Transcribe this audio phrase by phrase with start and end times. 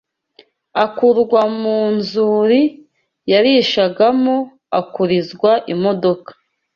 [0.85, 2.59] Akurwa mu nzuri
[3.31, 4.35] yarishagamo,
[4.79, 6.31] akurizwa imodoka